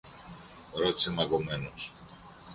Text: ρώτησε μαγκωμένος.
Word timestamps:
ρώτησε 0.73 1.11
μαγκωμένος. 1.11 1.91